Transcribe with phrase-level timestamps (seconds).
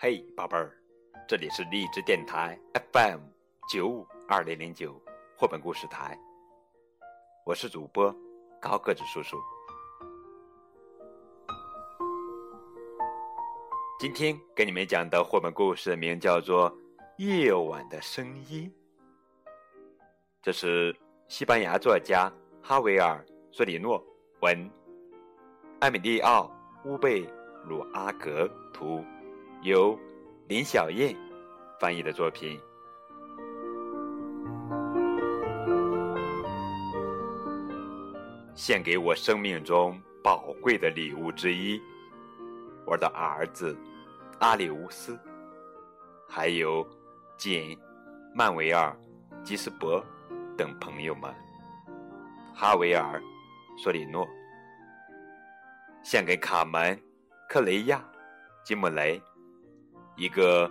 [0.00, 0.72] 嘿，宝贝儿，
[1.26, 2.56] 这里是励志电台
[2.92, 3.18] FM
[3.68, 4.94] 九五二零零九
[5.36, 6.16] 绘本故事台，
[7.44, 8.14] 我是主播
[8.60, 9.36] 高个子叔叔。
[13.98, 16.70] 今天给你们讲的绘本故事名叫做
[17.16, 18.72] 《夜晚的声音》，
[20.40, 20.96] 这是
[21.26, 23.20] 西班牙作家哈维尔·
[23.50, 24.00] 索里诺
[24.42, 24.70] 文，
[25.80, 26.48] 艾米利奥·
[26.88, 27.28] 乌贝
[27.64, 29.04] 鲁阿格图。
[29.62, 29.98] 由
[30.46, 31.16] 林小燕
[31.80, 32.60] 翻译的作品，
[38.54, 41.80] 献给我生命中宝贵的礼物之一，
[42.86, 43.76] 我的儿子
[44.38, 45.18] 阿里乌斯，
[46.28, 46.86] 还有
[47.36, 47.76] 简、
[48.32, 48.96] 曼维尔、
[49.42, 50.00] 吉斯伯
[50.56, 51.34] 等朋友们，
[52.54, 53.20] 哈维尔、
[53.76, 54.24] 索里诺，
[56.04, 56.96] 献给卡门、
[57.48, 58.00] 克雷亚、
[58.64, 59.20] 吉姆雷。
[60.18, 60.68] 一个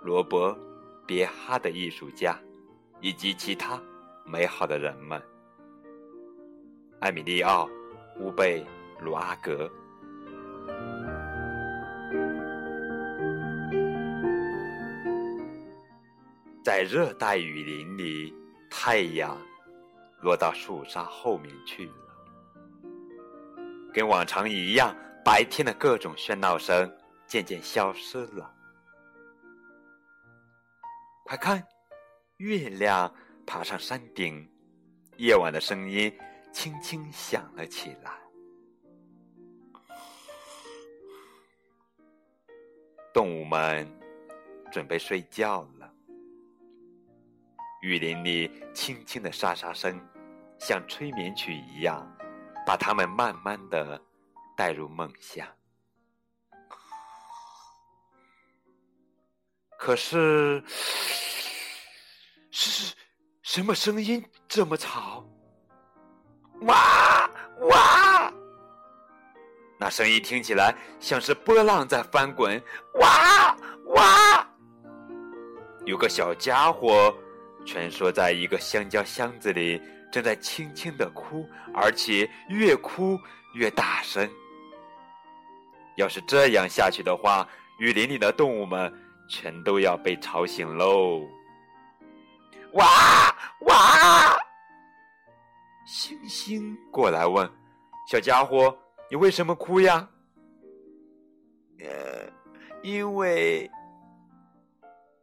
[0.00, 0.56] 罗伯·
[1.06, 2.40] 别哈的艺术家，
[3.02, 3.78] 以及其他
[4.24, 5.22] 美好的人们。
[7.00, 7.68] 艾米利奥·
[8.18, 8.64] 乌贝
[8.98, 9.70] 鲁阿格，
[16.64, 18.34] 在热带雨林里，
[18.70, 19.36] 太阳
[20.22, 21.92] 落到树梢后面去了。
[23.92, 26.90] 跟往常一样，白天的各种喧闹声
[27.26, 28.55] 渐渐消失了。
[31.26, 31.60] 快看，
[32.36, 33.12] 月亮
[33.44, 34.48] 爬上山顶，
[35.16, 36.16] 夜晚的声音
[36.52, 38.12] 轻轻响了起来。
[43.12, 43.90] 动物们
[44.70, 45.92] 准备睡觉了。
[47.82, 50.00] 雨林里轻轻的沙沙声，
[50.60, 52.08] 像催眠曲一样，
[52.64, 54.00] 把它们慢慢的
[54.56, 55.44] 带入梦乡。
[59.76, 60.62] 可是。
[63.56, 65.24] 什么声音这么吵？
[66.66, 67.26] 哇
[67.70, 68.30] 哇！
[69.78, 72.62] 那声音听起来像是波浪在翻滚。
[73.00, 73.56] 哇
[73.94, 74.46] 哇！
[75.86, 77.16] 有个小家伙
[77.64, 79.80] 蜷缩在一个香蕉箱子里，
[80.12, 83.18] 正在轻轻的哭，而且越哭
[83.54, 84.30] 越大声。
[85.96, 88.92] 要是这样下去的话，雨林里的动物们
[89.30, 91.22] 全都要被吵醒喽。
[92.74, 92.84] 哇
[93.76, 94.36] 啊！
[95.86, 97.48] 星星过来问
[98.10, 98.76] ：“小家伙，
[99.10, 100.08] 你为什么哭呀
[101.80, 102.32] ？”“呃，
[102.82, 103.70] 因为……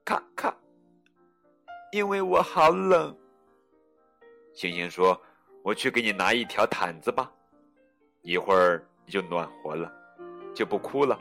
[0.05, 0.55] 咔咔，
[1.91, 3.15] 因为我好冷。”
[4.53, 5.19] 星星说
[5.63, 7.31] ：“我去给你拿一条毯子吧，
[8.21, 9.91] 一会儿你就暖和了，
[10.53, 11.19] 就不哭了，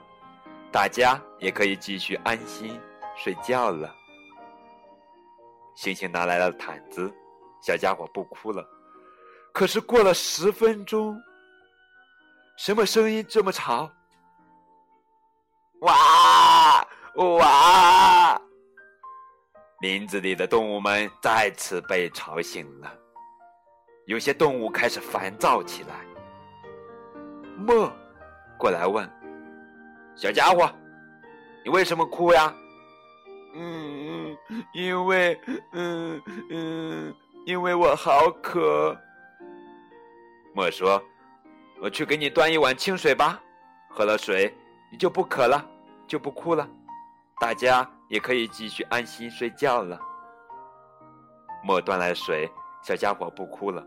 [0.70, 2.78] 大家也可以继续安心
[3.16, 3.92] 睡觉了。”
[5.74, 7.12] 星星拿来了毯子，
[7.62, 8.62] 小家伙不哭了。
[9.52, 11.18] 可是过了十分钟，
[12.58, 13.90] 什么声音这么吵？
[15.80, 16.86] 哇
[17.16, 18.40] 哇！
[19.80, 22.92] 林子里的动物们再次被吵醒了。
[24.06, 26.04] 有些动物开始烦躁起来。
[27.56, 27.92] 莫
[28.58, 29.08] 过来问
[30.16, 30.72] ：“小家伙，
[31.64, 32.54] 你为什么哭呀？”
[33.54, 34.36] 嗯，
[34.72, 35.38] 因为，
[35.72, 37.14] 嗯嗯，
[37.44, 38.96] 因为我好渴。
[40.54, 41.02] 莫说
[41.80, 43.40] ：“我去给你端一碗清水吧，
[43.88, 44.54] 喝了水
[44.90, 45.64] 你就不渴了，
[46.06, 46.68] 就不哭了，
[47.40, 49.98] 大家也可以继续安心睡觉了。”
[51.64, 52.50] 莫端来水，
[52.82, 53.84] 小家伙不哭了。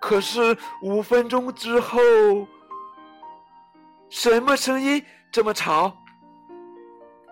[0.00, 1.98] 可是五分钟之后，
[4.10, 5.96] 什么声音这么吵？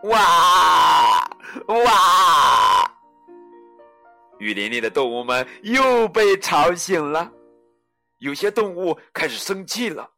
[0.04, 1.28] 哇
[1.68, 2.85] 哇！
[4.38, 7.32] 雨林里的动物们又被吵醒了，
[8.18, 10.10] 有些动物开始生气了。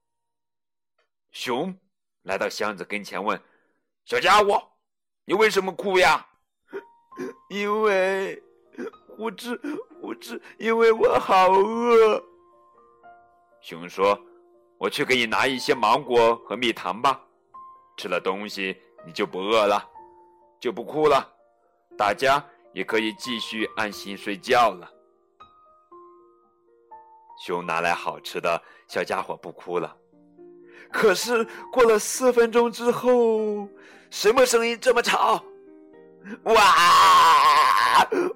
[1.31, 1.75] 熊
[2.23, 3.41] 来到箱子跟前问
[4.05, 4.63] ：“小家伙，
[5.25, 6.27] 你为什么哭呀
[7.51, 8.43] ？”“因为，
[9.09, 9.61] 胡子
[10.01, 12.23] 胡子，因为我好饿。”
[13.61, 14.19] 熊说
[14.79, 17.21] ：“我去给你拿一些芒果和蜜糖吧，
[17.97, 18.77] 吃了东西。”
[19.07, 19.89] 你就不饿了，
[20.61, 21.25] 就不哭了，
[21.97, 22.45] 大家
[22.79, 24.89] 也可以继续安心睡觉了。
[27.45, 29.97] 熊拿来好吃的，小家伙不哭了。
[30.93, 33.69] 可是过了四分钟之后，
[34.11, 35.43] 什么声音这么吵？
[36.45, 36.55] 哇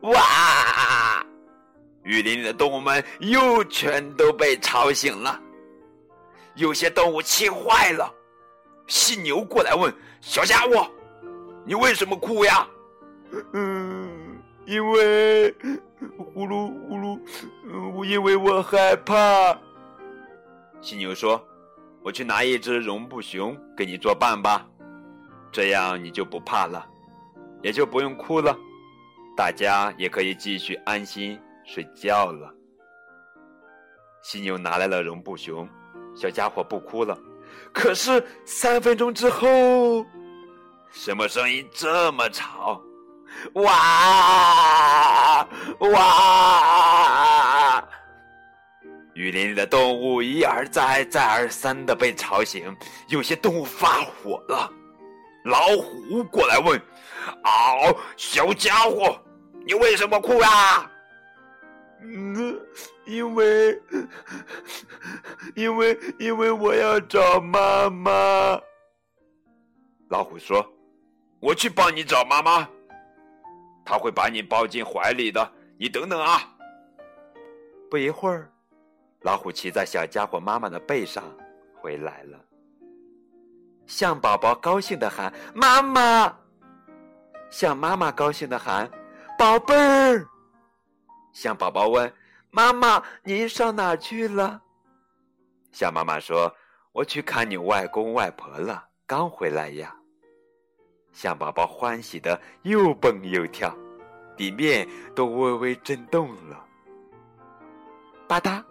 [0.01, 1.25] 哇！
[2.03, 5.41] 雨林里的动物们又全都被吵醒了。
[6.57, 8.13] 有些动物气坏了，
[8.89, 10.91] 犀牛过来问：“小家伙，
[11.65, 12.67] 你为什么哭呀
[13.53, 15.55] ？”“嗯，因为
[16.35, 19.59] 呼噜呼噜，因为我害怕。”
[20.81, 21.43] 犀牛说
[22.03, 24.67] ：“我去拿一只绒布熊给你作伴吧，
[25.51, 26.87] 这样你就不怕了，
[27.63, 28.57] 也就不用哭了，
[29.37, 32.53] 大家也可以继续安心睡觉了。”
[34.23, 35.69] 犀牛拿来了绒布熊，
[36.15, 37.19] 小家伙不哭了。
[37.73, 40.05] 可是三分钟之后，
[40.91, 42.83] 什么声音这么吵？
[43.55, 45.49] 哇
[45.81, 47.85] 哇！
[49.15, 52.75] 雨林里的动物一而再、再而三的被吵醒，
[53.09, 54.71] 有些动物发火了。
[55.45, 56.81] 老虎过来问
[57.45, 59.21] ：“嗷，小家伙，
[59.67, 60.89] 你为什么哭呀？”
[62.05, 62.59] 嗯，
[63.07, 63.81] 因为，
[65.55, 68.59] 因为，因为我要找妈妈。
[70.09, 70.67] 老虎说
[71.39, 72.69] ：“我去帮你找妈妈，
[73.85, 75.53] 他会把你抱进怀里的。
[75.79, 76.41] 你等等啊！”
[77.91, 78.51] 不一会儿，
[79.21, 81.25] 老虎骑在小家伙妈妈的背上
[81.75, 82.39] 回来了。
[83.87, 86.35] 象宝宝高兴的喊：“妈妈！”
[87.51, 88.91] 象妈妈高兴的喊
[89.39, 90.27] ：“宝贝儿！”
[91.35, 92.11] 象宝宝问
[92.51, 94.63] ：“妈妈，您上哪去了？”
[95.73, 96.55] 象妈妈说
[96.93, 99.95] ：“我去看你外公外婆了，刚回来呀。”
[101.13, 103.75] 象宝宝欢喜的又蹦又跳，
[104.37, 106.65] 地面都微微震动了。
[108.27, 108.63] 吧嗒，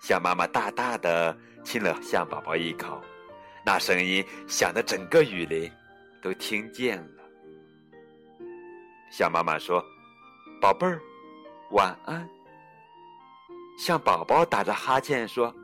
[0.00, 3.00] 象妈妈大大的亲了象宝宝一口，
[3.64, 5.70] 那声音响得整个雨林
[6.22, 7.22] 都听见了。
[9.10, 9.84] 象妈妈说
[10.60, 11.00] ：“宝贝儿。”
[11.72, 12.28] 晚安，
[13.78, 15.54] 象宝宝打着哈欠说：“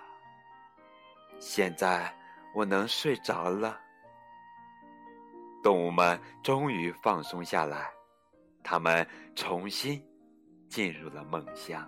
[1.38, 2.15] 现在
[2.56, 3.78] 我能睡着了。”
[5.62, 7.90] 动物们终于放松下来，
[8.64, 10.02] 它们重新
[10.68, 11.86] 进入了梦乡。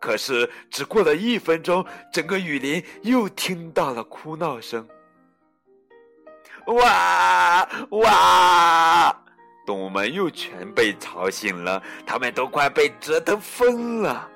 [0.00, 4.86] 可是，只过了一分钟，整个雨林又听到了哭闹声
[6.68, 9.16] ：“哇哇！”
[9.66, 14.30] 动物们又全被吵醒了，他们都快被折腾疯了。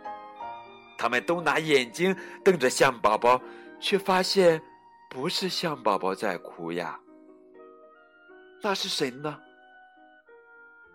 [0.96, 3.38] 他们都拿眼睛瞪着象宝宝，
[3.80, 4.60] 却发现
[5.10, 6.98] 不是象宝宝在哭呀。
[8.62, 9.38] 那是谁呢？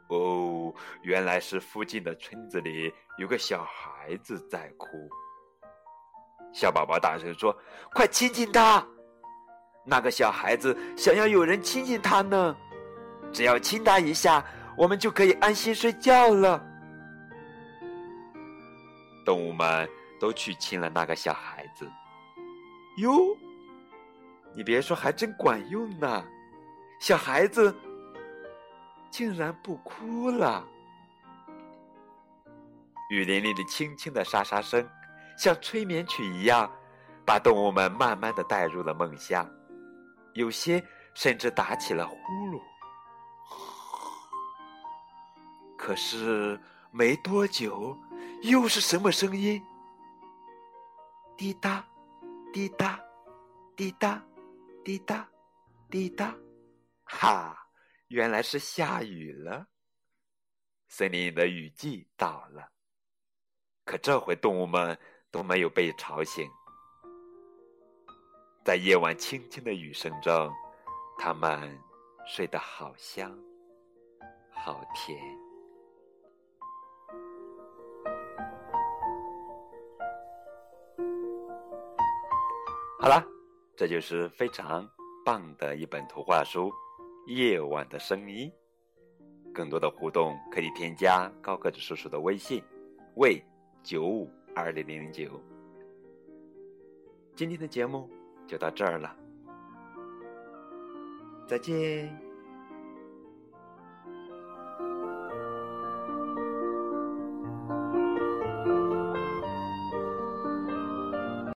[0.10, 4.88] 哦，原来是附近的村子里有个小孩子在哭。
[6.54, 7.58] 象宝宝大声说
[7.96, 8.86] ：“快亲亲他！”
[9.86, 12.56] 那个小孩子想要有人亲亲他呢。
[13.32, 14.46] 只要亲他一下，
[14.78, 16.64] 我们就可以安心睡觉了。
[19.26, 19.90] 动物们
[20.20, 21.90] 都去亲了那个小孩子。
[22.98, 23.36] 哟，
[24.56, 26.24] 你别说，还真管用呢！
[27.00, 27.76] 小孩子
[29.10, 30.66] 竟然不哭了。
[33.10, 34.88] 雨林里的轻轻的沙沙声，
[35.38, 36.72] 像催眠曲一样，
[37.26, 39.48] 把动物们慢慢的带入了梦乡。
[40.36, 42.62] 有些甚至打起了呼噜。
[45.78, 46.60] 可是
[46.92, 47.98] 没多久，
[48.44, 49.62] 又是什么声音？
[51.36, 51.84] 滴答，
[52.54, 53.04] 滴答，
[53.76, 54.24] 滴答，
[54.86, 55.28] 滴答，
[55.90, 56.38] 滴答，
[57.04, 57.58] 哈！
[58.10, 59.66] 原来是下雨了。
[60.88, 62.70] 森林里的雨季到了。
[63.84, 64.96] 可这回动物们
[65.32, 66.48] 都没有被吵醒，
[68.64, 70.54] 在夜晚轻轻的雨声中，
[71.18, 71.76] 它们
[72.28, 73.36] 睡得好香，
[74.52, 75.43] 好甜。
[83.04, 83.22] 好啦，
[83.76, 84.90] 这就是非常
[85.26, 86.70] 棒的一本图画书
[87.28, 88.50] 《夜晚的声音》。
[89.54, 92.64] 更多的互动可以添加高个子叔叔的微信，
[93.16, 93.44] 为
[93.84, 95.38] 九五二零零零九。
[97.36, 98.10] 今天的节目
[98.48, 99.14] 就到这儿了，
[101.46, 102.23] 再见。